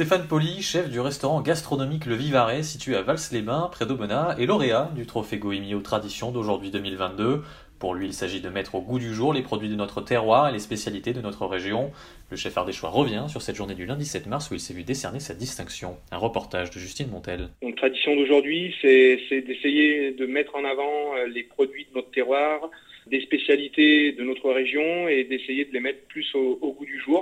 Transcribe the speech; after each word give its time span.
Stéphane 0.00 0.26
Poli, 0.26 0.62
chef 0.62 0.88
du 0.88 0.98
restaurant 0.98 1.42
gastronomique 1.42 2.06
Le 2.06 2.14
Vivarais, 2.14 2.62
situé 2.62 2.96
à 2.96 3.02
Vals-les-Bains, 3.02 3.68
près 3.70 3.84
d'Aubenas, 3.84 4.34
est 4.38 4.46
lauréat 4.46 4.90
du 4.96 5.04
trophée 5.04 5.36
Goemio 5.36 5.76
aux 5.76 5.82
traditions 5.82 6.32
d'aujourd'hui 6.32 6.70
2022. 6.70 7.42
Pour 7.78 7.94
lui, 7.94 8.06
il 8.06 8.14
s'agit 8.14 8.40
de 8.40 8.48
mettre 8.48 8.76
au 8.76 8.80
goût 8.80 8.98
du 8.98 9.12
jour 9.12 9.34
les 9.34 9.42
produits 9.42 9.68
de 9.68 9.74
notre 9.74 10.00
terroir 10.00 10.48
et 10.48 10.52
les 10.52 10.58
spécialités 10.58 11.12
de 11.12 11.20
notre 11.20 11.44
région. 11.44 11.90
Le 12.30 12.38
chef 12.38 12.56
ardéchois 12.56 12.88
revient 12.88 13.26
sur 13.28 13.42
cette 13.42 13.56
journée 13.56 13.74
du 13.74 13.84
lundi 13.84 14.06
7 14.06 14.26
mars 14.26 14.50
où 14.50 14.54
il 14.54 14.60
s'est 14.60 14.72
vu 14.72 14.84
décerner 14.84 15.20
sa 15.20 15.34
distinction. 15.34 15.98
Un 16.12 16.16
reportage 16.16 16.70
de 16.70 16.78
Justine 16.78 17.10
Montel. 17.10 17.50
La 17.60 17.72
tradition 17.72 18.16
d'aujourd'hui, 18.16 18.74
c'est 18.80 19.42
d'essayer 19.42 20.12
de 20.12 20.24
mettre 20.24 20.56
en 20.56 20.64
avant 20.64 21.14
euh, 21.14 21.26
les 21.26 21.42
produits 21.42 21.84
de 21.90 21.96
notre 21.96 22.10
terroir, 22.10 22.70
des 23.06 23.20
spécialités 23.20 24.12
de 24.12 24.24
notre 24.24 24.50
région 24.50 25.08
et 25.08 25.24
d'essayer 25.24 25.66
de 25.66 25.74
les 25.74 25.80
mettre 25.80 26.00
plus 26.08 26.34
au 26.34 26.72
goût 26.72 26.86
du 26.86 26.98
jour. 27.00 27.19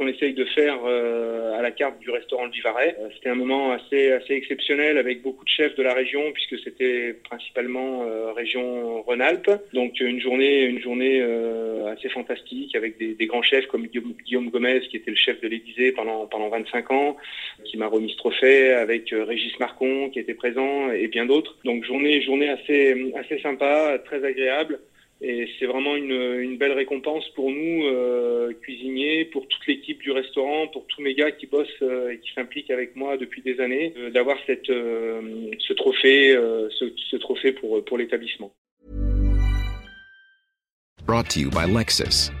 Qu'on 0.00 0.08
essaye 0.08 0.32
de 0.32 0.46
faire 0.46 0.78
euh, 0.86 1.58
à 1.58 1.60
la 1.60 1.72
carte 1.72 1.98
du 1.98 2.08
restaurant 2.08 2.46
Le 2.46 2.52
Vivarais. 2.52 2.96
Euh, 2.98 3.10
c'était 3.14 3.28
un 3.28 3.34
moment 3.34 3.72
assez 3.72 4.12
assez 4.12 4.32
exceptionnel 4.32 4.96
avec 4.96 5.20
beaucoup 5.20 5.44
de 5.44 5.50
chefs 5.50 5.74
de 5.76 5.82
la 5.82 5.92
région 5.92 6.32
puisque 6.32 6.58
c'était 6.64 7.12
principalement 7.12 8.04
euh, 8.04 8.32
région 8.32 9.02
Rhône-Alpes. 9.02 9.50
Donc 9.74 10.00
une 10.00 10.18
journée 10.18 10.62
une 10.62 10.80
journée 10.80 11.20
euh, 11.20 11.92
assez 11.92 12.08
fantastique 12.08 12.74
avec 12.74 12.96
des, 12.96 13.12
des, 13.12 13.26
grands 13.26 13.42
chefs 13.42 13.66
comme 13.66 13.88
Guillaume, 13.88 14.14
Guillaume 14.24 14.48
Gomez 14.48 14.80
qui 14.88 14.96
était 14.96 15.10
le 15.10 15.18
chef 15.18 15.38
de 15.42 15.48
l'Élysée 15.48 15.92
pendant 15.92 16.26
pendant 16.26 16.48
25 16.48 16.90
ans, 16.92 17.18
qui 17.64 17.76
m'a 17.76 17.86
remis 17.86 18.10
ce 18.12 18.16
trophée 18.16 18.72
avec 18.72 19.12
euh, 19.12 19.24
Régis 19.24 19.52
Marcon 19.60 20.08
qui 20.08 20.18
était 20.18 20.32
présent 20.32 20.90
et 20.92 21.08
bien 21.08 21.26
d'autres. 21.26 21.58
Donc 21.66 21.84
journée 21.84 22.22
journée 22.22 22.48
assez 22.48 23.12
assez 23.16 23.38
sympa, 23.40 23.98
très 24.06 24.24
agréable. 24.24 24.80
Et 25.22 25.48
c'est 25.58 25.66
vraiment 25.66 25.96
une, 25.96 26.56
belle 26.56 26.72
récompense 26.72 27.28
pour 27.34 27.50
nous, 27.50 27.84
euh, 27.84 28.54
cuisiniers, 28.62 29.26
pour 29.26 29.46
toute 29.48 29.66
l'équipe 29.66 30.00
du 30.00 30.12
restaurant, 30.12 30.66
pour 30.68 30.86
tous 30.86 31.02
mes 31.02 31.14
gars 31.14 31.30
qui 31.30 31.46
bossent 31.46 31.68
euh, 31.82 32.12
et 32.12 32.18
qui 32.18 32.32
s'impliquent 32.32 32.70
avec 32.70 32.96
moi 32.96 33.18
depuis 33.18 33.42
des 33.42 33.60
années, 33.60 33.92
euh, 33.98 34.10
d'avoir 34.10 34.38
ce 34.46 35.72
trophée, 35.74 37.52
pour, 37.52 37.84
pour 37.84 37.98
l'établissement. 37.98 38.52